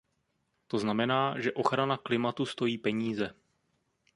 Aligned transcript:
To 0.67 0.77
znamená, 0.79 1.39
že 1.39 1.51
ochrana 1.53 1.97
klimatu 1.97 2.45
stojí 2.45 2.77
peníze. 2.77 3.33